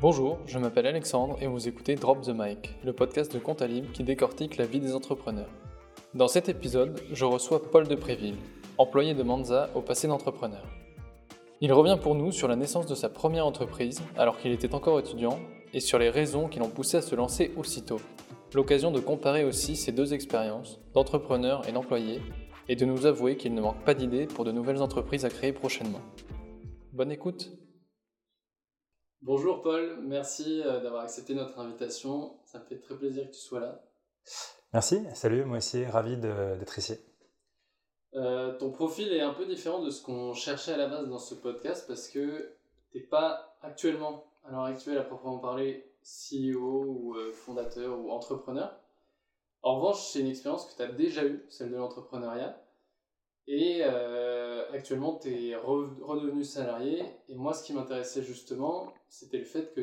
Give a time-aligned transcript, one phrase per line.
[0.00, 3.90] Bonjour, je m'appelle Alexandre et vous écoutez Drop the Mic, le podcast de Compta Libre
[3.92, 5.50] qui décortique la vie des entrepreneurs.
[6.14, 8.36] Dans cet épisode, je reçois Paul de Préville,
[8.78, 10.62] employé de Manza au passé d'entrepreneur.
[11.60, 15.00] Il revient pour nous sur la naissance de sa première entreprise alors qu'il était encore
[15.00, 15.40] étudiant
[15.74, 18.00] et sur les raisons qui l'ont poussé à se lancer aussitôt.
[18.54, 22.22] L'occasion de comparer aussi ces deux expériences, d'entrepreneur et d'employé,
[22.68, 25.52] et de nous avouer qu'il ne manque pas d'idées pour de nouvelles entreprises à créer
[25.52, 26.02] prochainement.
[26.92, 27.50] Bonne écoute
[29.22, 32.38] Bonjour Paul, merci euh, d'avoir accepté notre invitation.
[32.44, 33.82] Ça me fait très plaisir que tu sois là.
[34.72, 36.94] Merci, salut, moi aussi, ravi d'être ici.
[38.14, 41.18] Euh, ton profil est un peu différent de ce qu'on cherchait à la base dans
[41.18, 42.54] ce podcast parce que
[42.92, 48.12] tu n'es pas actuellement, à l'heure actuelle, à proprement parler, CEO ou euh, fondateur ou
[48.12, 48.78] entrepreneur.
[49.62, 52.56] En revanche, c'est une expérience que tu as déjà eue, celle de l'entrepreneuriat.
[53.48, 53.82] Et
[54.72, 57.02] actuellement, tu es redevenu salarié.
[57.28, 59.80] Et moi, ce qui m'intéressait justement, c'était le fait que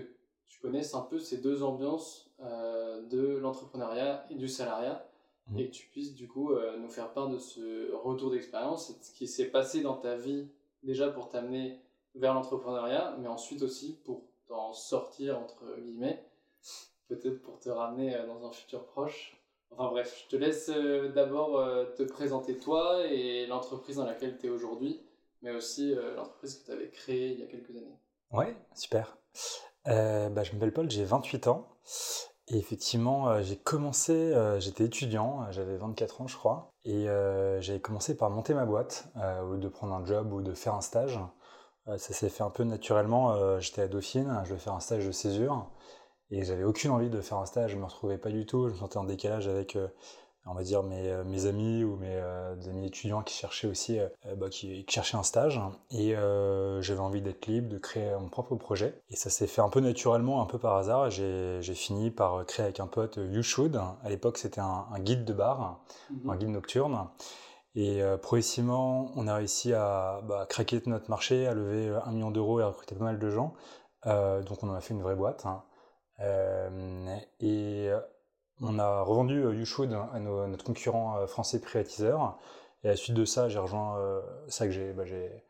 [0.47, 5.07] tu connaisses un peu ces deux ambiances euh, de l'entrepreneuriat et du salariat.
[5.47, 5.59] Mmh.
[5.59, 8.93] Et que tu puisses du coup euh, nous faire part de ce retour d'expérience et
[8.93, 10.47] de ce qui s'est passé dans ta vie
[10.81, 11.79] déjà pour t'amener
[12.15, 16.25] vers l'entrepreneuriat, mais ensuite aussi pour t'en sortir, entre guillemets,
[17.09, 19.37] peut-être pour te ramener euh, dans un futur proche.
[19.77, 20.69] Enfin bref, je te laisse
[21.13, 21.63] d'abord
[21.95, 25.01] te présenter toi et l'entreprise dans laquelle tu es aujourd'hui,
[25.41, 27.99] mais aussi l'entreprise que tu avais créée il y a quelques années.
[28.31, 29.17] Ouais, super.
[29.87, 31.67] Euh, bah, je m'appelle Paul, j'ai 28 ans.
[32.47, 37.07] Et effectivement, euh, j'ai commencé, euh, j'étais étudiant, j'avais 24 ans je crois, et
[37.59, 39.07] j'avais commencé par monter ma boîte,
[39.49, 41.19] ou de prendre un job ou de faire un stage.
[41.87, 45.11] ça s'est fait un peu naturellement, j'étais à Dauphine, je devais faire un stage de
[45.11, 45.67] césure,
[46.31, 48.73] et j'avais aucune envie de faire un stage, je me retrouvais pas du tout, je
[48.73, 49.77] me sentais en décalage avec
[50.47, 53.99] on va dire mes, euh, mes amis ou mes euh, amis étudiants qui cherchaient aussi
[53.99, 55.59] euh, bah, qui, cherchaient un stage.
[55.91, 56.13] Et
[56.81, 59.01] j'avais envie d'être libre de créer mon propre projet.
[59.09, 61.09] Et ça s'est fait un peu naturellement un peu par hasard.
[61.09, 65.33] J'ai fini par créer avec un pote You Should à l'époque c'était un, guide de
[65.33, 65.79] bar
[66.11, 66.29] mhm.
[66.29, 67.07] un guide nocturne.
[67.75, 72.59] Et progressivement on a réussi à bah, craquer notre marché à lever un million d'euros
[72.59, 73.53] et à recruter pas mal de gens.
[74.05, 75.63] Donc on en a fait une vraie boîte hein.
[76.19, 77.91] Et
[78.61, 82.37] on a revendu euh, YouShould à, notre concurrent euh, français privatiseur.
[82.83, 85.43] Et à la suite de ça, j'ai rejoint, euh, ça que j'ai, bah, j'ai,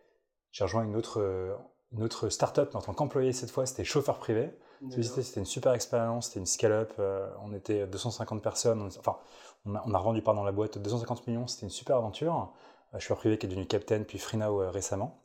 [0.60, 1.58] rejoint une autre,
[1.92, 4.52] une autre start-up en tant qu'employé cette fois, c'était chauffeur privé.
[4.90, 6.94] C'était une super expérience, c'était une scale-up.
[7.42, 9.18] on était 250 personnes, enfin,
[9.66, 12.54] on a, on a revendu pardon, la boîte 250 millions, c'était une super aventure.
[13.00, 15.20] chauffeur privé qui est devenu Captain puis Freenow récemment.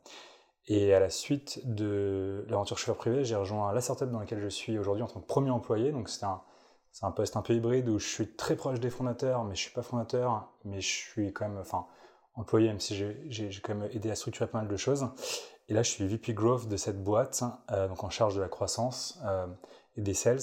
[0.67, 4.47] Et à la suite de l'aventure chauffeur privé, j'ai rejoint la startup dans laquelle je
[4.47, 5.91] suis aujourd'hui en tant que premier employé.
[5.91, 6.41] Donc c'était un,
[6.91, 9.61] c'est un poste un peu hybride où je suis très proche des fondateurs, mais je
[9.61, 11.87] suis pas fondateur, mais je suis quand même, enfin,
[12.35, 15.07] employé, même si j'ai quand même aidé à structurer pas mal de choses.
[15.69, 18.49] Et là, je suis VP Growth de cette boîte, euh, donc en charge de la
[18.49, 19.47] croissance euh,
[19.95, 20.41] et des sales.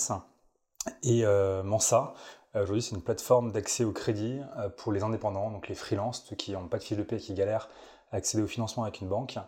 [1.02, 2.14] Et euh, Mansa,
[2.54, 4.40] aujourd'hui, c'est une plateforme d'accès au crédit
[4.78, 7.34] pour les indépendants, donc les freelances, ceux qui n'ont pas de fiche de paie, qui
[7.34, 7.68] galèrent
[8.10, 9.38] à accéder au financement avec une banque.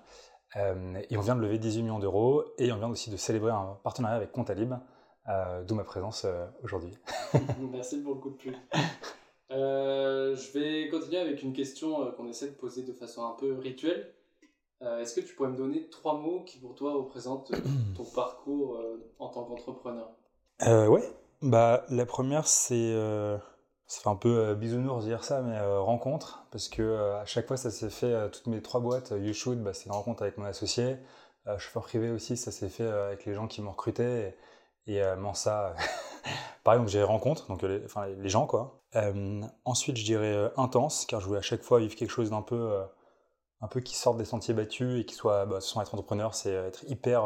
[0.57, 3.79] Et on vient de lever 18 millions d'euros et on vient aussi de célébrer un
[3.85, 4.75] partenariat avec Comptalib
[5.29, 6.93] euh, d'où ma présence euh, aujourd'hui.
[7.71, 8.55] Merci pour le coup de pub.
[9.51, 13.59] Euh, je vais continuer avec une question qu'on essaie de poser de façon un peu
[13.59, 14.15] rituelle.
[14.81, 17.53] Est-ce que tu pourrais me donner trois mots qui pour toi représentent
[17.97, 18.81] ton parcours
[19.19, 20.11] en tant qu'entrepreneur?
[20.63, 21.03] Ouais,
[21.43, 22.95] bah, la première c'est
[23.91, 27.71] ça fait un peu bisounours dire ça, mais rencontre, parce que à chaque fois ça
[27.71, 30.97] s'est fait, toutes mes trois boîtes, You Should, bah, c'est une rencontre avec mon associé,
[31.59, 34.33] chauffeur privé aussi, ça s'est fait avec les gens qui m'ont recruté,
[34.87, 35.75] et euh, Mansa,
[36.65, 38.83] pareil, donc j'ai rencontre, donc les, enfin, les gens quoi.
[38.97, 42.31] Euh, ensuite, je dirais euh, intense, car je voulais à chaque fois vivre quelque chose
[42.31, 42.81] d'un peu,
[43.61, 46.53] un peu qui sorte des sentiers battus et qui soit, bah, sans être entrepreneur, c'est
[46.53, 47.25] être hyper,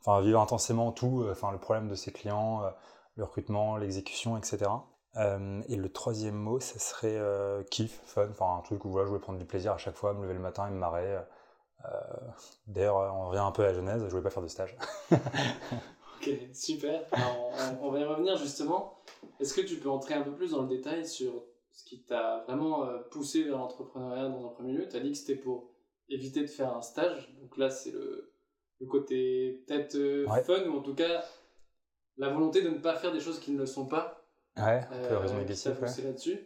[0.00, 2.62] enfin vivre intensément tout, enfin le problème de ses clients,
[3.16, 4.70] le recrutement, l'exécution, etc.
[5.18, 7.20] et le troisième mot, ce serait
[7.70, 10.14] kiff, fun, enfin un truc où voilà, je voulais prendre du plaisir à chaque fois,
[10.14, 11.18] me lever le matin et me marrer.
[12.66, 14.76] D'ailleurs, on revient un peu à la Genèse, je voulais pas faire de stage.
[16.20, 17.04] Ok, super.
[17.80, 18.98] on, va y revenir justement.
[19.38, 22.44] Est-ce que tu peux entrer un peu plus dans le détail sur ce qui t'a
[22.46, 24.88] vraiment euh, poussé vers l'entrepreneuriat dans un premier lieu?
[24.88, 25.70] Tu as dit que c'était pour
[26.08, 27.32] éviter de faire un stage.
[27.40, 28.32] Donc là, c'est le,
[28.88, 31.24] côté peut-être euh, fun, ou en tout cas
[32.16, 34.17] la volonté de ne pas faire des choses qui ne le sont pas.
[34.58, 36.38] Ouais, peu raison euh, là-dessus.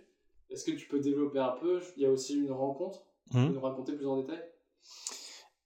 [0.51, 1.81] Est-ce que tu peux développer un peu?
[1.97, 3.05] Il y a aussi une rencontre.
[3.31, 3.53] Tu peux mmh.
[3.55, 4.43] nous raconter plus en détail?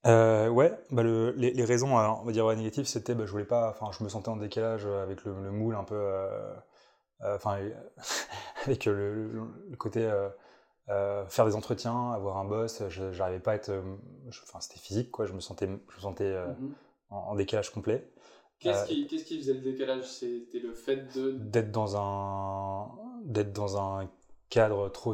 [0.05, 3.91] Euh, ouais, bah les, raisons, on va dire négatives, c'était bah, je voulais pas, enfin
[3.97, 6.53] je me sentais en décalage avec le, moule un peu, euh,
[7.23, 7.57] euh, enfin
[8.65, 9.41] avec le,
[9.77, 10.09] côté
[10.87, 13.71] faire des entretiens, avoir un boss, j'arrivais pas à être,
[14.43, 16.73] enfin c'était physique quoi, je me sentais, je me sentais mmh
[17.09, 18.09] en, décalage complet.
[18.59, 20.07] Qu'est-ce qui, qu'est-ce qui faisait le décalage?
[20.07, 22.91] C'était le fait de d'être dans un
[23.23, 24.09] d'être dans un
[24.49, 25.13] cadre trop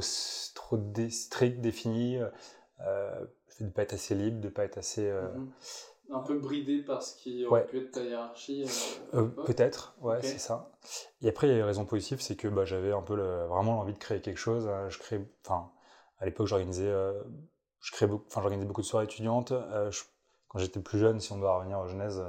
[0.55, 0.79] trop
[1.09, 2.19] strict défini,
[2.81, 3.25] euh,
[3.59, 5.51] de pas être assez libre, de pas être assez mhm.
[6.11, 8.65] un peu bridé par ce qui aurait pu être ta hiérarchie.
[9.11, 10.71] Peut-être, ouais, c'est ça.
[11.21, 13.75] Et après, il y a une raison positive, c'est que bah, j'avais un peu vraiment
[13.75, 14.69] l'envie de créer quelque chose.
[14.87, 15.71] Je crée, enfin,
[16.19, 16.91] à l'époque, j'organisais,
[17.81, 19.51] je créais, enfin, j'organisais beaucoup de soirées étudiantes.
[20.47, 22.23] quand j'étais plus jeune, si on doit revenir aux Genèse,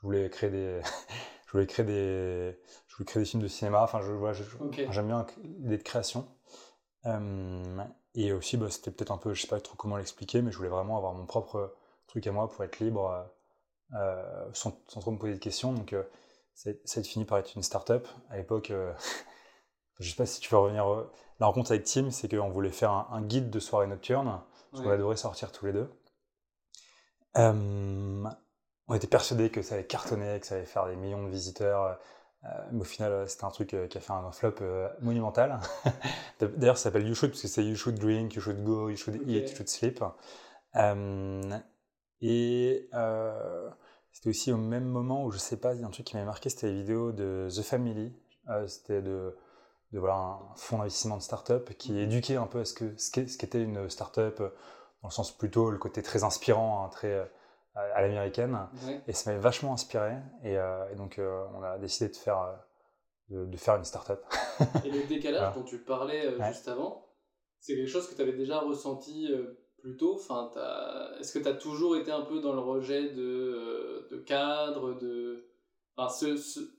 [0.00, 0.80] je voulais créer des
[1.46, 2.58] je voulais créer des
[2.88, 3.82] je voulais créer des films de cinéma.
[3.82, 4.44] Enfin je,
[4.90, 6.26] j'aime bien l'idée de création.
[7.06, 10.52] Euh, et aussi bah, c'était peut-être un peu je sais pas trop comment l'expliquer mais
[10.52, 11.74] je voulais vraiment avoir mon propre
[12.08, 13.26] truc à moi pour être libre
[13.94, 15.72] euh, sans, trop me poser de questions.
[15.72, 16.02] Donc euh,
[16.54, 18.06] ça, a fini par être une start-up.
[18.28, 18.72] À l'époque
[19.98, 20.84] je sais pas si tu veux revenir
[21.40, 24.90] la rencontre avec Tim c'est qu'on voulait faire un, guide de soirée nocturne parce qu'on
[24.90, 25.90] adorait sortir tous les deux
[28.90, 31.96] on était persuadé que ça allait cartonner, que ça allait faire des millions de visiteurs.
[32.44, 34.56] Euh, mais au final, euh, c'était un truc euh, qui a fait un flop
[35.00, 35.60] monumental.
[36.40, 38.96] D'ailleurs, ça s'appelle You Should, parce que c'est You Should Drink, You Should Go, You
[38.96, 40.02] Should Eat, You Should Sleep.
[42.20, 42.88] et
[44.12, 46.16] c'était aussi au même moment où, je sais pas, il y a un truc qui
[46.16, 48.12] m'avait marqué, c'était les vidéos de The Family.
[48.66, 49.36] c'était de,
[49.92, 51.98] de, voilà, un fonds d'investissement de start-up qui mhm.
[51.98, 52.74] éduquait un peu à ce
[53.12, 57.30] qu'était une start-up, dans le sens plutôt le côté très inspirant, hein, très
[57.74, 58.58] à l'américaine.
[59.06, 60.16] Et ça m'avait vachement inspiré.
[60.44, 62.40] Et, euh, donc, euh, on a décidé de faire,
[63.30, 64.24] euh, de, faire une start-up.
[64.84, 67.06] et le décalage dont tu parlais juste avant,
[67.60, 69.30] c'est quelque chose que tu avais déjà ressenti
[69.78, 70.14] plus tôt?
[70.14, 70.50] Enfin,
[71.20, 75.46] Est-ce que tu as toujours été un peu dans le rejet de, de cadre de...
[75.96, 76.26] Enfin,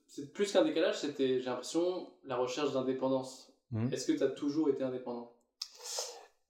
[0.07, 3.53] c'est plus qu'un décalage, c'était, j'ai l'impression, la recherche d'indépendance.
[3.71, 3.93] Mmh.
[3.93, 5.31] Est-ce que tu as toujours été indépendant?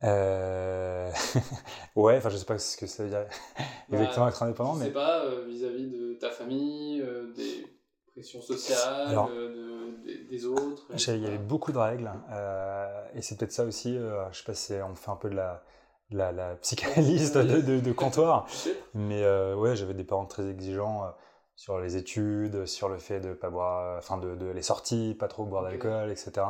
[0.03, 1.11] Euh...
[1.95, 3.25] ouais, enfin je sais pas ce que ça veut dire
[3.91, 4.85] exactement être indépendant, je mais.
[4.85, 7.67] sais pas, euh, vis-à-vis de ta famille, euh, des
[8.11, 10.87] pressions sociales, de, des, autres.
[10.95, 12.11] Il y avait beaucoup de règles,
[13.13, 15.63] et c'est peut-être ça aussi, je sais pas si on fait un peu de la,
[16.09, 18.47] la, la psychanalyse de, de, de, comptoir,
[18.93, 21.13] mais ouais, j'avais des parents très exigeants
[21.55, 25.27] sur les études, sur le fait de pas boire, enfin de, de, les sorties, pas
[25.27, 26.41] trop boire d'alcool, etc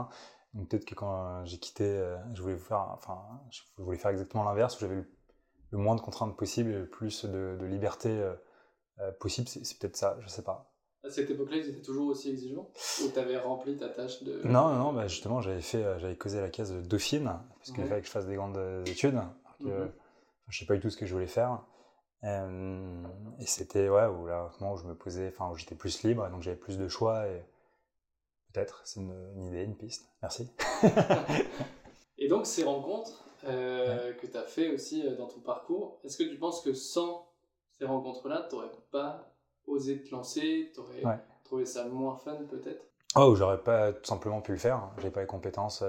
[0.54, 3.20] peut-être que quand euh, j'ai quitté, euh, je voulais faire, enfin,
[3.50, 7.26] je voulais faire exactement l'inverse, où j'avais le, moins de contraintes possible et le plus
[7.26, 9.48] de, liberté euh, possible.
[9.48, 10.74] C'est peut-être ça, je sais pas.
[11.04, 12.70] À cette époque-là, ils étaient toujours aussi exigeants?
[13.04, 14.42] Ou tu avais rempli ta tâche de.
[14.44, 17.86] Non, non, non bah justement, j'avais fait, j'avais causé la case de Dauphine, parce qu'il
[17.86, 19.20] fallait que je fasse des grandes études.
[19.62, 19.88] Je ne
[20.50, 21.64] Je sais pas du tout ce que je voulais faire.
[22.24, 26.44] et c'était, ouais, où là, où je me posais, enfin, où j'étais plus libre, donc
[26.44, 27.28] j'avais plus de choix.
[27.28, 27.44] Et,
[28.54, 30.10] Peut-être, c'est une, idée, une piste.
[30.22, 30.52] Merci.
[32.18, 36.18] et donc, ces rencontres euh, que tu as fait aussi euh, dans ton parcours, est-ce
[36.18, 37.28] que tu penses que sans
[37.72, 39.34] ces rencontres-là, tu n'aurais pas
[39.68, 42.84] osé te lancer Tu aurais trouvé ça moins fun peut-être?
[43.16, 44.90] Oh, j'aurais pas tout simplement pu le faire.
[44.98, 45.84] J'ai pas les compétences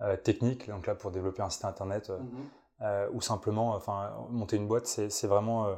[0.00, 3.08] euh, techniques, donc là, pour développer un site internet mhm.
[3.12, 5.76] ou simplement enfin, monter une boîte, c'est vraiment.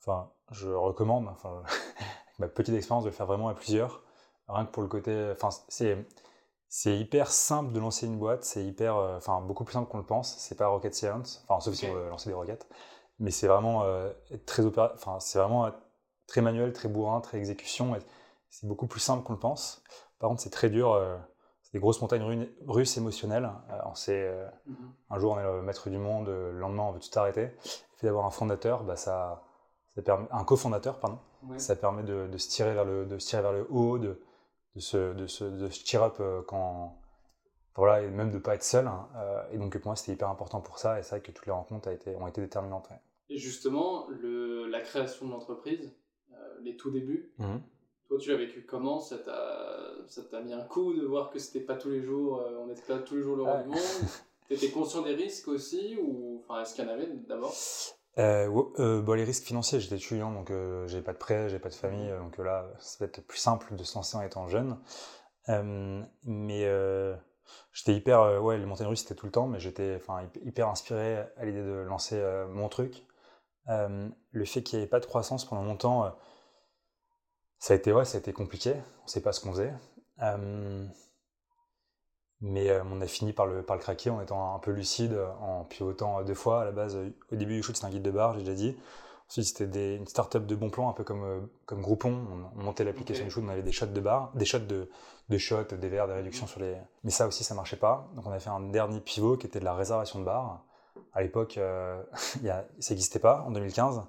[0.00, 1.62] Enfin, je recommande, enfin,
[2.28, 4.02] avec ma petite expérience, de le faire vraiment à plusieurs.
[4.48, 5.30] Rien que pour le côté.
[5.32, 6.04] Enfin, c'est.
[6.68, 9.98] C'est hyper simple de lancer une boîte, c'est hyper, euh, enfin beaucoup plus simple qu'on
[9.98, 10.36] le pense.
[10.36, 12.68] C'est pas rocket science, enfin sauf si on veut lancer des roquettes,
[13.18, 14.12] mais c'est vraiment euh,
[14.44, 14.92] très opéra...
[14.94, 15.70] enfin c'est vraiment euh,
[16.26, 17.96] très manuel, très bourrin, très exécution.
[18.50, 19.82] C'est beaucoup plus simple qu'on le pense.
[20.18, 21.00] Par contre, c'est très dur.
[21.62, 23.50] c'est des grosses montagnes russes émotionnelles.
[23.86, 24.30] on sait,
[24.68, 24.74] mm-hmm.
[25.10, 27.46] un jour on est le maître du monde, le lendemain on veut tout arrêter.
[27.46, 29.42] Le fait d'avoir un fondateur, bah, ça,
[29.94, 31.18] ça permet, un cofondateur pardon,
[31.56, 34.20] ça permet de, de, se tirer vers le, de se tirer vers le haut, de
[34.78, 36.96] de se, de se, de cheer up euh, quand.
[37.74, 38.86] Voilà, et même de ne pas être seul.
[38.86, 40.98] Hein, euh, et donc, pour moi, c'était hyper important pour ça.
[40.98, 42.88] Et c'est vrai que toutes les rencontres a été, ont été déterminantes.
[43.28, 45.92] Et justement, le, la création de l'entreprise,
[46.32, 47.56] euh, les tout débuts, mmh.
[48.08, 48.98] toi, tu l'as vécu comment?
[48.98, 52.82] Ça t'a mis un coup de voir que c'était pas tous les jours, on n'était
[52.82, 53.78] pas tous les jours le roi du monde
[54.48, 57.54] Tu étais conscient des risques aussi ou enfin, Est-ce qu'il y en avait d'abord?
[58.18, 61.58] Euh, euh, bon, les risques financiers, j'étais étudiant, donc euh, j'ai pas de prêt, j'ai
[61.58, 64.48] pas de famille, donc là, ça va être plus simple de se lancer en étant
[64.48, 64.78] jeune.
[66.24, 66.60] mais
[67.72, 70.00] j'étais hyper, ouais, les montagnes russes c'était tout le temps, mais j'étais,
[70.42, 72.20] hyper inspiré à l'idée de lancer
[72.50, 73.06] mon truc.
[73.66, 76.12] le fait qu'il n'y avait pas de croissance pendant longtemps,
[77.58, 78.74] ça a été, ouais, ça a été compliqué.
[79.04, 79.74] On sait pas ce qu'on faisait.
[82.40, 85.18] Mais euh, on a fini par le, par le craquer en étant un peu lucide,
[85.40, 86.62] en pivotant deux fois.
[86.62, 86.96] À la base,
[87.32, 88.76] au début du shoot, c'était un guide de bar, j'ai déjà dit.
[89.28, 92.50] Ensuite, c'était une start-up de bon plan, un peu comme, euh, comme Groupon.
[92.56, 93.30] On, montait l'application okay.
[93.30, 94.88] shoot, on avait des shots de bar, des shots de,
[95.28, 96.76] de shots, des verres, des réductions sur les.
[97.04, 98.08] Mais ça aussi, ça marchait pas.
[98.14, 100.64] Donc, on a fait un dernier pivot qui était de la réservation de bar.
[101.12, 104.02] à l'époque, euh, ça n'existait pas en 2015.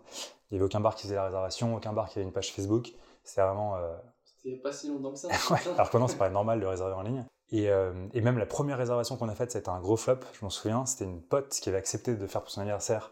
[0.49, 2.53] Il n'y avait aucun bar qui faisait la réservation, aucun bar qui avait une page
[2.53, 2.93] Facebook.
[3.23, 3.75] C'était vraiment.
[3.75, 3.93] euh,
[4.23, 5.27] C'était pas si longtemps que ça.
[5.51, 7.25] Ouais, alors que maintenant, c'est pas normal de réserver en ligne.
[7.51, 10.45] Et, euh, et même la première réservation qu'on a faite, c'était un gros flop, je
[10.45, 10.85] m'en souviens.
[10.85, 13.11] C'était une pote qui avait accepté de faire pour son anniversaire,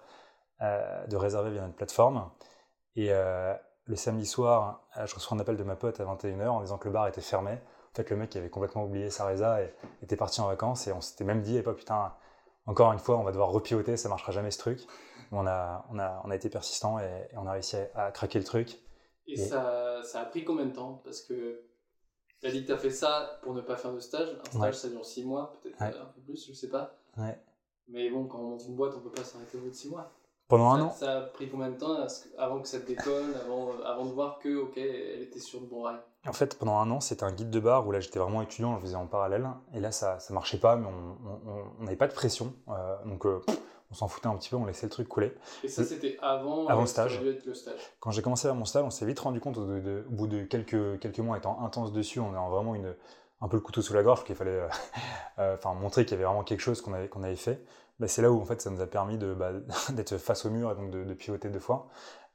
[0.62, 2.30] euh, de réserver via notre plateforme.
[2.96, 3.54] Et euh,
[3.86, 6.88] le samedi soir, je reçois un appel de ma pote à 21h en disant que
[6.88, 7.52] le bar était fermé.
[7.54, 10.88] En fait, le mec avait complètement oublié sa résa et était parti en vacances.
[10.88, 12.14] Et on s'était même dit, eh, pas putain,
[12.68, 14.86] encore une fois, on va devoir repiloter, ça marchera jamais ce truc.
[15.32, 15.84] On a,
[16.32, 18.78] été persistant et, et on a réussi à, craquer le truc.
[19.26, 21.02] Et Et- ça, ça a pris combien de temps?
[21.04, 21.67] Parce que
[22.40, 24.30] tu as dit que tu as fait ça pour ne pas faire de stage.
[24.30, 24.74] Un stage, Ouais.
[24.74, 25.92] ça dure 6 mois, peut-être Ouais.
[25.96, 26.94] euh, un peu plus, je sais pas.
[27.18, 27.40] Ouais.
[27.90, 29.90] Mais bon, quand on monte une boîte, on peut pas s'arrêter au bout de 6
[29.90, 30.12] mois.
[30.50, 31.98] Pendant un an, ça a pris combien de temps
[32.38, 35.66] avant que ça décolle, avant, euh, avant de voir que, ok, elle était sur le
[35.66, 35.98] bon rail?
[36.26, 38.72] En fait, pendant un an, c'était un guide de bar où là, j'étais vraiment étudiant,
[38.72, 39.46] je le faisais en parallèle.
[39.74, 42.54] Et là, ça ça marchait pas, mais on- n'avait pas de pression.
[42.70, 43.42] euh, donc, euh,
[43.92, 45.34] on s'en foutait un petit peu, on laissait le truc couler.
[45.64, 47.22] Et ça, c'était avant, Avant euh, le stage.
[47.22, 47.80] le stage.
[48.00, 50.28] Quand j'ai commencé à mon stage, on s'est vite rendu compte, au, de- au bout
[50.28, 52.94] de quelques, quelques mois étant intense dessus, on est vraiment une,
[53.42, 54.68] un peu le couteau sous la gorge, qu'il fallait euh,
[55.40, 57.64] euh, enfin, montrer qu'il y avait vraiment quelque chose qu'on avait, qu'on avait fait.
[58.00, 59.52] Bah, c'est là où en fait, ça nous a permis de, bah,
[59.90, 61.88] d'être face au mur et donc de, de pivoter deux fois.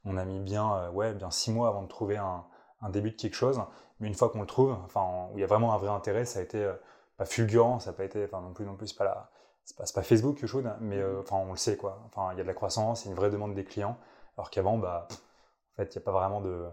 [0.05, 2.43] On a mis bien, euh, ouais, bien six mois avant de trouver un,
[2.81, 3.61] un début de quelque chose.
[3.99, 6.25] Mais une fois qu'on le trouve, enfin, où il y a vraiment un vrai intérêt,
[6.25, 6.73] ça a été euh,
[7.15, 9.29] pas fulgurant, ça n'a pas été, enfin non plus, non plus, pas la,
[9.65, 12.01] c'est pas, pas Facebook que chaude, mais euh, enfin, on le sait quoi.
[12.05, 13.97] Enfin, il y a de la croissance, il y a une vraie demande des clients,
[14.37, 16.65] alors qu'avant, bah, en fait, il n'y a pas vraiment de,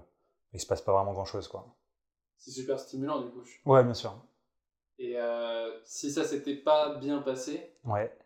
[0.53, 1.67] il se passe pas vraiment grand chose quoi.
[2.39, 3.43] C'est super stimulant, du coup.
[3.67, 4.15] Ouais, bien sûr.
[4.99, 8.17] Et euh, si ça s'était pas bien passé, Ouais.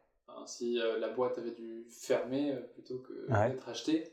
[0.46, 3.50] Si euh, la boîte avait dû fermer plutôt que Ouais.
[3.50, 4.12] d'être achetée,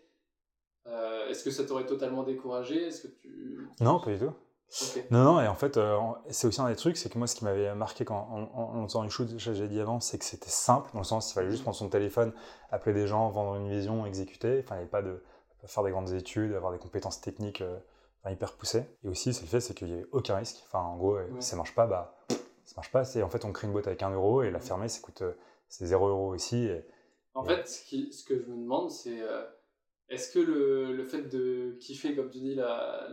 [0.86, 2.88] est-ce que ça t'aurait totalement découragé?
[2.88, 3.67] Est-ce que tu...
[3.79, 4.34] Non, pas du tout.
[5.12, 5.98] Non, non, et en fait, euh,
[6.30, 8.88] c'est aussi un des trucs, c'est que moi, ce qui m'avait marqué quand, en, en,
[8.88, 11.51] faisant une shoot, j'ai dit avant, c'est que c'était simple, dans le sens il fallait
[11.51, 12.32] juste prendre son téléphone,
[12.72, 14.62] appeler des gens, vendre une vision, exécuter.
[14.63, 15.22] Enfin, il n'y avait pas de
[15.66, 17.78] faire des grandes études, avoir des compétences techniques euh,
[18.30, 18.86] hyper poussées.
[19.04, 20.63] Et aussi, c'est le fait, c'est qu'il n'y avait aucun risque.
[20.68, 21.28] Enfin, en gros, Ouais.
[21.40, 23.04] si ça marche pas, bah, ça marche pas.
[23.04, 25.22] C'est en fait, on crée une boîte avec un euro et la fermer, ça coûte
[25.22, 25.34] euh,
[25.68, 26.66] c'est 0 euro ici.
[26.66, 26.86] Et,
[27.34, 29.22] En fait, ce, qui, ce que je me demande, c'est
[30.12, 32.58] est-ce que le, le fait de kiffer, comme tu dis,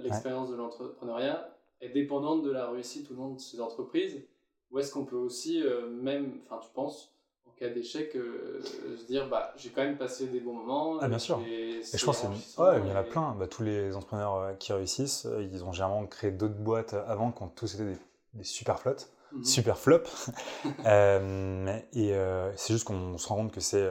[0.03, 4.23] l'expérience de l'entrepreneuriat est dépendante de la réussite ou non de ces entreprises?
[4.71, 7.15] Ou est-ce qu'on peut aussi, euh, même, enfin, tu penses,
[7.47, 8.61] en cas d'échec, euh,
[8.99, 11.41] se dire, bah, j'ai quand même passé des bons moments Ah, bien sûr.
[11.49, 12.29] et je pense qu'il
[12.65, 13.35] ouais, y en a plein.
[13.39, 17.49] Bah, tous les entrepreneurs euh, qui réussissent, ils ont généralement créé d'autres boîtes avant quand
[17.49, 17.97] tous étaient des,
[18.35, 19.45] des super flottes, Mhm.
[19.45, 20.03] super flop.
[20.87, 22.13] Euh, et
[22.57, 23.91] c'est juste qu'on se rend compte que c'est,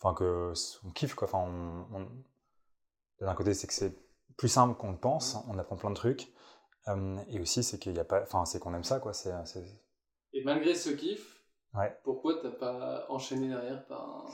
[0.00, 0.52] enfin que
[0.86, 1.28] on kiffe quoi.
[1.28, 1.38] Enfin,
[1.92, 2.08] on- on-
[3.20, 3.94] d'un côté c'est que c'est
[4.36, 6.32] plus simple qu'on le pense, on apprend plein de trucs.
[6.88, 9.12] Euh, et aussi c'est qu'il y a pas, enfin c'est qu'on aime ça quoi.
[9.12, 9.64] C'est, c'est-
[10.32, 11.36] Et malgré ce kiff,
[11.74, 11.96] Ouais.
[12.02, 14.30] pourquoi t'as pas enchaîné derrière par un-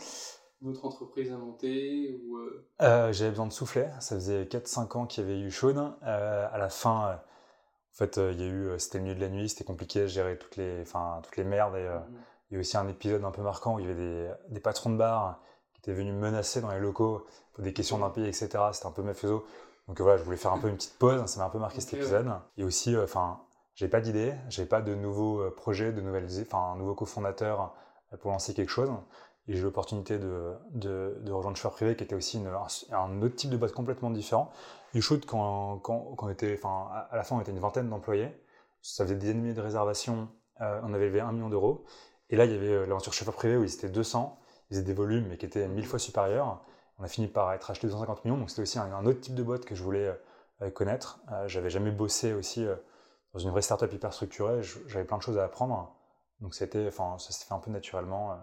[0.62, 3.88] une autre entreprise à monter ou euh, Euh, J'avais besoin de souffler.
[4.00, 5.76] Ça faisait 4-5 ans qu'il y avait eu Chaude.
[6.04, 9.04] Euh, à la fin, euh, en fait, euh, il y a eu, euh, c'était le
[9.04, 11.74] milieu de la nuit, c'était compliqué à gérer toutes les, enfin, toutes les merdes.
[11.76, 12.20] Et, euh, mhm.
[12.50, 14.60] il y a aussi un épisode un peu marquant où il y avait des, des
[14.60, 15.42] patrons de bar
[15.86, 17.24] qui étaient venus me menacer dans les locaux
[17.54, 18.48] pour des questions d'impayés, etc.
[18.72, 19.38] C'était un peu mafieux.
[19.86, 21.24] Donc voilà, je voulais faire un peu une petite pause.
[21.26, 22.00] Ça m'a un peu marqué cet Ok, ouais.
[22.00, 22.32] épisode.
[22.56, 23.40] Et aussi, euh, enfin,
[23.76, 27.72] j'avais pas d'idée, j'avais pas de nouveaux euh, projets, de nouvelles, enfin, un nouveau cofondateur
[28.12, 28.90] euh, pour lancer quelque chose.
[29.46, 32.50] Et j'ai eu l'opportunité de, de, de rejoindre Chauffeur Privé, qui était aussi une-
[32.92, 34.50] un, autre type de boîte complètement différent.
[34.94, 38.28] YouShoot, quand, quand, quand on était, enfin, à la fin, on était une vingtaine d'employés.
[38.82, 40.28] Ça faisait des milliers de réservations.
[40.62, 41.84] Euh, on avait levé un million d'euros.
[42.28, 44.36] Et là, il y avait l'aventure Chauffeur Privé où ils étaient 200.
[44.70, 46.60] Ils faisaient des volumes, mais qui étaient mille fois supérieurs.
[46.98, 48.38] On a fini par être acheté 250 millions.
[48.38, 50.14] Donc, c'était aussi un, un autre type de boîte que je voulais
[50.62, 51.20] euh, connaître.
[51.32, 52.74] Euh, J'avais jamais bossé aussi euh,
[53.32, 54.62] dans une vraie startup hyper structurée.
[54.62, 55.94] J'avais plein de choses à apprendre.
[56.40, 58.32] Donc, c'était, enfin, ça s'est fait un peu naturellement.
[58.32, 58.36] euh.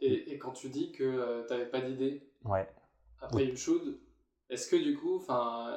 [0.00, 2.68] et, et quand tu dis que tu t'avais pas d'idée Ouais.
[3.20, 3.98] après YouShould,
[4.50, 5.76] est-ce que du coup, enfin,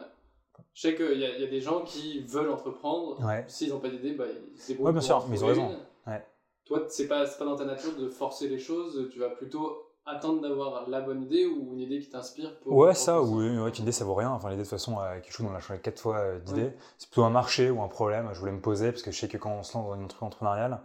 [0.74, 3.44] je sais qu'il y, y a des gens qui veulent entreprendre, Ouais.
[3.48, 4.26] s'ils n'ont pas d'idée, bah,
[4.58, 5.70] se débrouillent Ouais, bien sûr, mais ils ont raison.
[5.72, 6.12] une.
[6.12, 6.26] Ouais.
[6.66, 9.90] Toi, c'est pas, c'est pas dans ta nature de forcer les choses, tu vas plutôt
[10.06, 12.74] attendre d'avoir la bonne idée ou une idée qui t'inspire pour.
[12.76, 14.32] Ouais, ça, ou une ouais, idée, ça vaut rien.
[14.32, 16.74] Enfin, l'idée, de toute façon, euh, quelque chose, on l'a changé quatre fois euh, d'idée.
[16.98, 18.30] C'est plutôt un marché ou un problème.
[18.34, 20.04] Je voulais me poser parce que je sais que quand on se lance dans une
[20.06, 20.80] entreprise entrepreneuriale,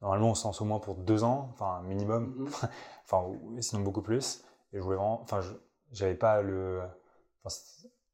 [0.00, 2.46] normalement, on se lance au moins pour deux ans, enfin, minimum, Mhm.
[3.04, 3.24] enfin,
[3.60, 4.44] sinon beaucoup plus.
[4.72, 5.52] Et je voulais vraiment, enfin, je-
[5.92, 6.82] j'avais pas le,
[7.44, 7.54] enfin,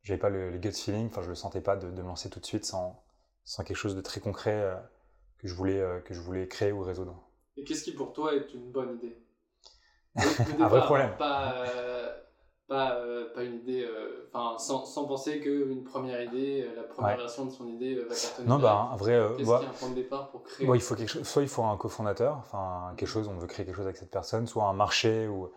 [0.03, 2.31] j'avais pas le, le gut feeling, enfin, je le sentais pas de, de me lancer
[2.31, 3.03] tout de suite sans,
[3.45, 4.75] sans quelque chose de très concret euh,
[5.39, 7.17] que je voulais, euh, que je voulais créer ou résoudre.
[7.57, 9.17] Et qu'est-ce qui pour toi est une bonne idée?
[10.61, 11.11] Un vrai problème.
[11.19, 12.17] Pas, euh,
[12.69, 17.13] pas, euh, pas une idée, euh, enfin, sans, sans penser qu'une première idée, la première
[17.13, 17.17] Ouais.
[17.17, 18.49] version de son idée va cartonner.
[18.49, 21.09] Non, bah, un vrai, Qu'est-ce bah, un point de départ pour créer il faut quelque
[21.09, 23.97] chose, soit il faut un cofondateur, enfin quelque chose, on veut créer quelque chose avec
[23.97, 25.51] cette personne, soit un marché ou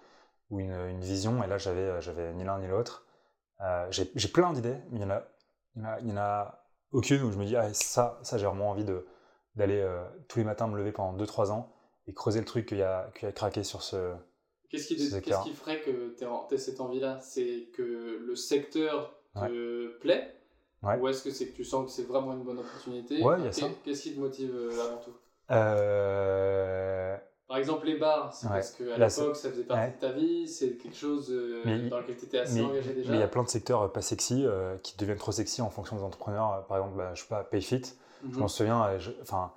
[0.51, 1.43] ou une, une vision.
[1.43, 3.05] Et là, j'avais, j'avais ni l'un ni l'autre.
[3.61, 5.23] Euh, j'ai, j'ai plein d'idées, mais il y en a,
[5.75, 8.19] il y en a, il y en a aucune où je me dis, ah, ça,
[8.23, 9.07] ça j'ai vraiment envie de,
[9.55, 11.73] d'aller euh, tous les matins me lever pendant 2-3 ans
[12.07, 14.13] et creuser le truc qu'il y a, qu'il y a craqué sur ce.
[14.73, 17.19] Qu'est-ce qui, ferait que tu aies cette envie-là?
[17.21, 20.35] C'est que le secteur te plaît?
[20.81, 20.97] Ouais.
[20.99, 23.21] Ou est-ce que c'est que tu sens que c'est vraiment une bonne opportunité?
[23.21, 23.67] Ouais, il y a Qu'est- ça.
[23.85, 25.13] Qu'est-ce qui te motive euh, avant tout?
[25.51, 28.53] Euh, Par exemple, les bars, c'est Ouais.
[28.53, 31.99] parce qu'à l'époque, ça faisait partie de ta vie, c'est quelque chose euh, Mais dans
[31.99, 33.13] lequel tu étais assez mais engagé mais déjà.
[33.13, 35.95] il y a plein de secteurs pas sexy euh, qui deviennent trop sexy en fonction
[35.95, 36.65] des entrepreneurs.
[36.67, 37.81] Par exemple, bah, je sais pas, Payfit.
[38.23, 38.33] Mhm.
[38.33, 38.89] Je m'en souviens,
[39.21, 39.53] enfin,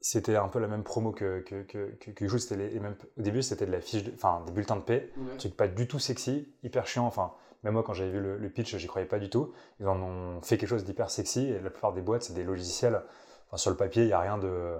[0.00, 2.96] c'était un peu la même promo que que que, que, que c'était les, les mêmes-
[3.18, 5.36] au début c'était de la fiche, de- enfin des bulletins de paie, Ouais.
[5.38, 7.06] truc pas du tout sexy, hyper chiant.
[7.06, 9.52] Enfin, même moi quand j'avais vu le, le pitch, j'y croyais pas du tout.
[9.80, 12.44] Ils en ont fait quelque chose d'hyper sexy et la plupart des boîtes c'est des
[12.44, 13.02] logiciels.
[13.48, 14.76] Enfin, sur le papier, il y a rien de,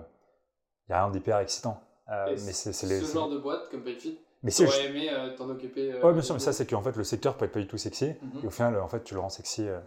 [0.89, 1.83] y a rien d'hyper excitant.
[2.09, 5.49] Euh, mais c'est ce genre de boîte comme Payfit, Mais si, je- aimé euh, t'en
[5.51, 5.93] occuper.
[5.93, 7.69] euh, Ouais, bien sûr, mais ça, c'est qu'en fait, le secteur peut être pas du
[7.69, 8.15] tout sexy.
[8.23, 8.41] Mhm.
[8.43, 9.69] Et au final, en fait, tu le rends sexy.
[9.69, 9.79] euh.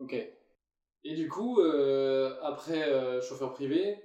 [0.00, 0.12] Ok.
[0.12, 3.96] Et du coup, euh, après euh, chauffeur privé,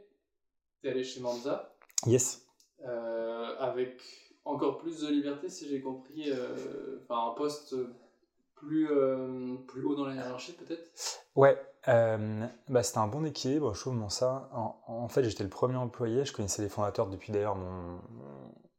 [0.86, 1.74] t'es allé chez Manza
[2.06, 2.46] Yes.
[2.86, 4.00] euh, avec
[4.46, 6.26] encore plus de liberté, si j'ai compris.
[6.32, 7.76] euh, Enfin, un poste
[8.54, 10.92] plus, euh, plus haut dans la hiérarchie, peut-être?
[11.36, 14.48] Ouais, bah, c'était un bon équilibre, je trouve, ça.
[14.54, 16.24] En, en fait, j'étais le premier employé.
[16.24, 18.00] Je connaissais les fondateurs depuis d'ailleurs mon,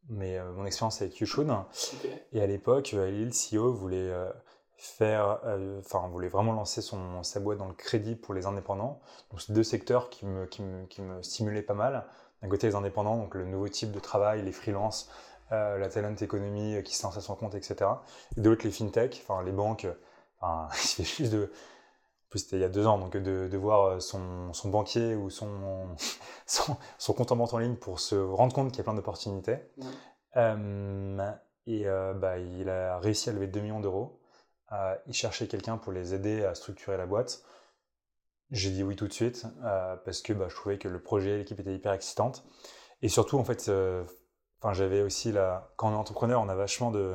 [0.08, 1.20] mais, euh, mon expérience avec.
[1.94, 2.10] Ok.
[2.32, 4.30] Et à l'époque, euh, le CEO, voulait euh,
[4.76, 9.00] faire, euh, enfin, voulait vraiment lancer son, sa boîte dans le crédit pour les indépendants.
[9.30, 12.06] Donc, c'est deux secteurs qui me, qui, me, qui me stimulaient pas mal.
[12.42, 15.10] D'un côté, les indépendants, donc le nouveau type de travail, les freelances,
[15.52, 17.90] euh, la talent économie euh, qui se lance à son compte, etc.
[18.36, 19.86] Et de l'autre, les fintech, enfin, les banques.
[20.40, 20.68] Enfin,
[20.98, 21.44] il juste de.
[21.44, 25.14] En plus, c'était il y a deux ans, donc de, de voir son, son banquier
[25.14, 25.86] ou son,
[26.46, 28.94] son, son compte en banque en ligne pour se rendre compte qu'il y a plein
[28.94, 29.58] d'opportunités.
[30.36, 31.32] Euh,
[31.68, 31.84] et
[32.16, 34.18] bah, il a réussi à lever 2 millions d'euros.
[34.72, 37.42] Euh, il cherchait quelqu'un pour les aider à structurer la boîte.
[38.50, 41.38] J'ai dit oui tout de suite euh, parce que bah, je trouvais que le projet,
[41.38, 42.44] l'équipe était hyper excitante.
[43.02, 44.04] Et surtout, en fait, euh,
[44.60, 45.72] enfin, j'avais aussi la...
[45.76, 47.14] quand on est entrepreneur, on a vachement de,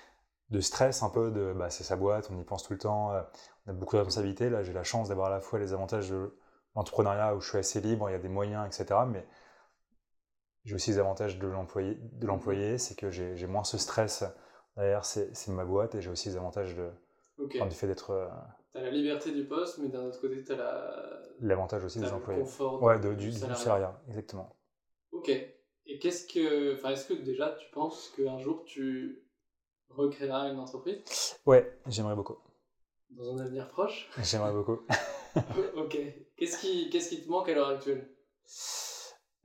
[0.60, 1.30] stress un peu.
[1.30, 3.12] De, bah, c'est sa boîte, on y pense tout le temps.
[3.12, 3.20] euh,
[3.66, 4.48] on a beaucoup de responsabilités.
[4.48, 6.34] Là, j'ai la chance d'avoir à la fois les avantages de
[6.74, 9.00] l'entrepreneuriat où je suis assez libre, il y a des moyens, etc.
[9.06, 9.26] Mais
[10.64, 11.46] j'ai aussi les avantages de
[12.26, 14.24] l'employé, c'est que j'ai moins ce stress
[14.76, 16.90] derrière, c'est ma boîte, et j'ai aussi les avantages de,
[17.38, 17.54] Ok.
[17.56, 18.28] enfin, du fait d'être euh,
[18.72, 21.20] T'as la liberté du poste, mais d'un autre côté, t'as la...
[21.40, 22.40] l'avantage aussi des le employés.
[22.40, 23.56] confort Ouais, de- du, du salariat.
[23.56, 24.54] salariat, exactement.
[25.12, 25.28] Ok.
[25.28, 26.74] Et qu'est-ce que.
[26.76, 29.24] Enfin, est-ce que déjà tu penses qu'un jour tu
[29.88, 30.98] recréeras une entreprise?
[31.46, 32.38] Ouais, j'aimerais beaucoup.
[33.10, 34.08] dans un avenir proche?
[34.22, 34.78] J'aimerais beaucoup.
[35.76, 35.96] Ok.
[36.36, 38.08] Qu'est-ce qui, qu'est-ce qui te manque à l'heure actuelle?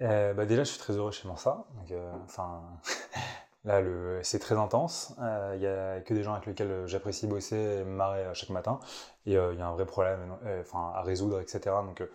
[0.02, 1.66] Euh, bah déjà, je suis très heureux chez Mansa.
[1.76, 2.64] Donc, euh, enfin,
[3.66, 5.14] là, le, c'est très intense.
[5.20, 8.34] Euh, Il y a que des gens avec lesquels j'apprécie bosser et me marrer euh,
[8.34, 8.80] chaque matin.
[9.26, 11.60] Et euh, il y a un vrai problème euh, enfin, à résoudre, etc.
[11.86, 12.08] Donc, euh,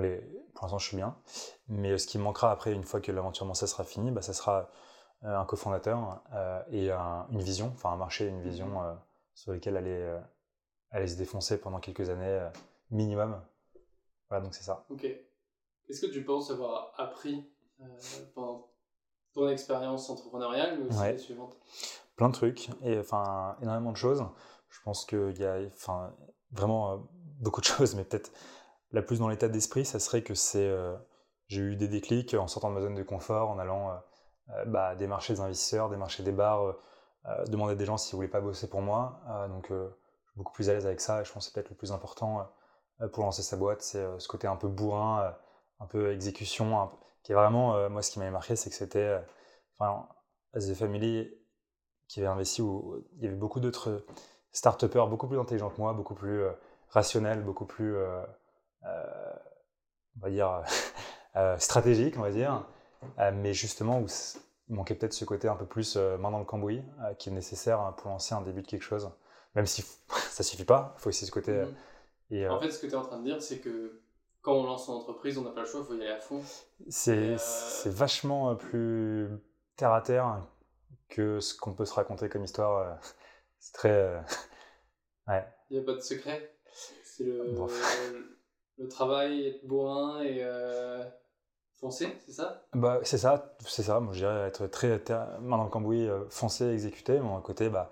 [0.00, 0.18] les,
[0.54, 1.16] pour l'instant, je suis bien.
[1.68, 4.22] Mais euh, ce qui me manquera après, une fois que l'aventure Mansa sera finie, bah,
[4.22, 4.70] ça sera
[5.24, 8.92] euh, un cofondateur euh, et un- une vision, enfin un marché, une vision euh,
[9.34, 10.20] sur lequel aller, euh,
[10.90, 12.48] aller se défoncer pendant quelques années euh,
[12.90, 13.40] minimum.
[14.28, 14.84] Voilà, donc c'est ça.
[14.90, 15.06] Ok.
[15.86, 17.84] Qu'est-ce que tu penses avoir appris euh,
[18.34, 18.68] pendant
[19.34, 21.12] ton expérience entrepreneuriale, mais aussi Ouais.
[21.12, 21.56] les suivantes
[22.16, 24.24] plein de trucs et enfin énormément de choses.
[24.68, 26.12] Je pense qu'il y a enfin
[26.52, 26.96] vraiment euh,
[27.40, 28.30] beaucoup de choses, mais peut-être
[28.92, 30.94] la plus dans l'état d'esprit, ça serait que c'est euh,
[31.48, 33.94] j'ai eu des déclics en sortant de ma zone de confort, en allant euh,
[34.50, 36.76] euh, bah, démarcher des investisseurs, démarcher des bars,
[37.48, 39.20] demander à des gens s'ils voulaient pas bosser pour moi.
[39.48, 41.70] Donc je suis beaucoup plus à l'aise avec ça et je pense que c'est peut-être
[41.70, 42.46] le plus important
[43.12, 45.34] pour lancer sa boîte, c'est ce côté un peu bourrin,
[45.80, 48.70] un peu exécution, un peu- qui est vraiment euh, moi ce qui m'avait marqué, c'est
[48.70, 49.20] que c'était euh,
[49.76, 50.06] enfin
[50.52, 51.28] As the Family
[52.06, 54.04] qui avait investi où il y avait beaucoup d'autres
[54.52, 56.52] start-upers beaucoup plus intelligents que moi, beaucoup plus euh,
[56.90, 57.96] rationnels, beaucoup plus,
[58.84, 60.62] on va dire,
[61.58, 62.64] stratégiques, on va dire,
[63.32, 64.06] mais justement où
[64.68, 66.84] il manquait peut-être ce côté un peu plus main dans le cambouis
[67.18, 69.10] qui est nécessaire hein, pour lancer un début de quelque chose.
[69.54, 69.84] Même si
[70.30, 71.64] ça suffit pas, il faut aussi ce côté.
[72.30, 74.00] et, euh, En fait, ce que tu es en train de dire, c'est que
[74.44, 76.20] quand on lance son entreprise, on n'a pas le choix, il faut y aller à
[76.20, 76.40] fond.
[76.88, 77.36] c'est euh,
[77.86, 79.28] vachement euh, plus
[79.76, 80.46] terre à terre
[81.08, 82.78] que ce qu'on peut se raconter comme histoire.
[82.78, 82.94] euh,
[83.58, 84.14] C'est très.
[85.28, 85.44] ouais.
[85.70, 86.54] Il n'y a pas de secret.
[87.02, 87.66] C'est le, Bon.
[88.78, 91.02] le travail, être bourrin et euh,
[91.80, 92.66] foncer, c'est ça?
[92.74, 94.00] Bah, c'est ça, c'est ça.
[94.00, 95.02] Moi, je dirais être très
[95.40, 97.18] main dans le cambouis, foncer, exécuter.
[97.18, 97.90] Mais d'un côté, bah,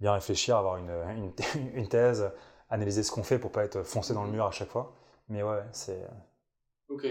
[0.00, 1.32] bien réfléchir, avoir une, une,
[1.76, 2.32] une thèse,
[2.70, 4.92] analyser ce qu'on fait pour pas être foncé dans le mur à chaque fois.
[5.28, 6.06] Mais ouais, c'est.
[6.88, 7.06] Ok.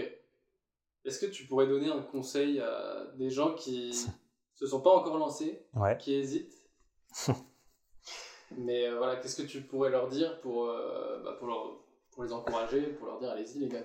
[1.04, 3.92] Est-ce que tu pourrais donner un conseil à des gens qui
[4.54, 5.96] se sont pas encore lancés, Ouais.
[5.98, 6.54] qui hésitent
[8.56, 11.78] Mais euh, voilà, qu'est-ce que tu pourrais leur dire pour, euh, bah, pour, leur-
[12.10, 13.80] pour les encourager, pour leur dire allez-y les gars.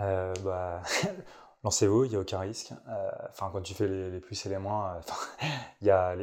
[0.00, 0.82] Euh, bah,
[1.64, 2.72] lancez-vous, il n'y a aucun risque.
[2.88, 5.00] Euh, Enfin, quand tu fais les, les plus et les moins, euh,
[5.80, 6.14] il y a,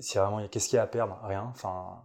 [0.00, 1.18] c'est vraiment, qu'est-ce qu'il y a à perdre?
[1.22, 1.44] Rien.
[1.54, 2.04] Enfin,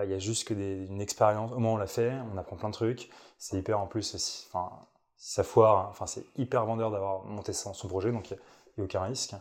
[0.00, 1.52] euh, il y a juste que des, une expérience.
[1.52, 3.10] Au moins, on l'a fait, on apprend plein de trucs.
[3.38, 4.70] C'est hyper en plus, si, enfin,
[5.16, 8.38] ça foire, enfin, c'est hyper vendeur d'avoir monté son, son projet, donc il
[8.78, 9.34] n'y a, aucun risque.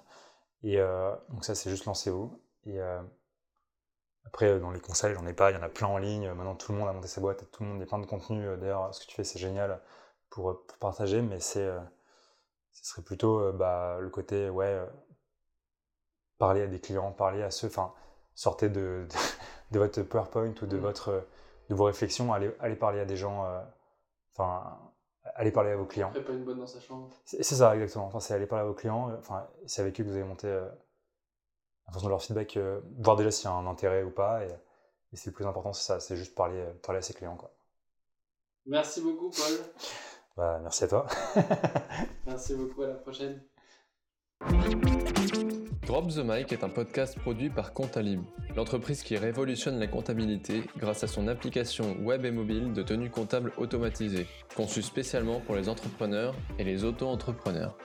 [0.64, 2.40] Et euh, donc ça, c'est juste lancez-vous.
[2.68, 3.02] Euh,
[4.26, 6.32] après, euh, dans les conseils, j'en ai pas, il y en a plein en ligne.
[6.34, 8.46] Maintenant, tout le monde a monté sa boîte, tout le monde, a plein de contenu.
[8.46, 9.82] Euh, D'ailleurs, ce que tu fais, c'est génial
[10.30, 11.80] pour, euh, partager, mais c'est, euh,
[12.74, 14.86] ce serait plutôt euh, bah, le côté, ouais, euh,
[16.38, 17.94] parler à des clients, parler à ceux, enfin,
[18.36, 19.08] sortez de,
[19.71, 20.79] de votre PowerPoint ou de, Mm.
[20.81, 21.25] votre,
[21.69, 23.62] de vos réflexions, allez, allez parler à des gens, euh,
[24.34, 24.77] enfin,
[25.36, 26.10] allez parler à vos clients.
[26.10, 27.10] Après pas une bonne dans sa chambre.
[27.25, 28.05] C'est ça, exactement.
[28.05, 29.10] Enfin, c'est aller parler à vos clients.
[29.10, 30.67] euh, Enfin, c'est avec eux que vous allez monter, euh,
[31.88, 34.43] en fonction de leur feedback, euh, voir déjà s'il y a un intérêt ou pas.
[34.45, 34.49] Et,
[35.13, 37.36] et c'est le plus important, c'est ça, c'est juste parler, parler à ses clients.
[37.36, 37.51] Quoi.
[38.65, 39.57] Merci beaucoup Paul.
[40.38, 41.07] Bah, merci à toi.
[42.25, 43.43] Merci beaucoup, à la prochaine.
[45.88, 48.22] Drop the Mic est un podcast produit par Comptalib,
[48.56, 53.52] l'entreprise qui révolutionne la comptabilité grâce à son application web et mobile de tenue comptable
[53.58, 57.76] automatisée, conçue spécialement pour les entrepreneurs et les auto-entrepreneurs.